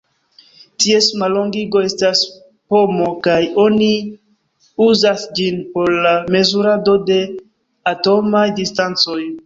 Ties 0.83 1.09
mallongigo 1.23 1.81
estas 1.89 2.23
pm 2.73 2.97
kaj 3.29 3.37
oni 3.65 3.91
uzas 4.89 5.29
ĝin 5.41 5.63
por 5.77 5.95
la 6.09 6.19
mezurado 6.37 7.01
de 7.15 7.23
atomaj 7.97 8.49
distancoj. 8.63 9.25